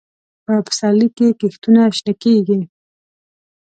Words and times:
په 0.45 0.53
پسرلي 0.65 1.09
کې 1.17 1.27
کښتونه 1.39 1.81
شنه 1.97 2.13
کېږي. 2.23 2.59